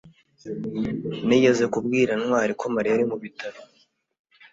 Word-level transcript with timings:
nigeze 1.27 1.63
kubwira 1.73 2.11
ntwali 2.21 2.53
ko 2.59 2.65
mariya 2.75 2.93
ari 2.97 3.05
mu 3.09 3.17
bitaro 3.23 3.59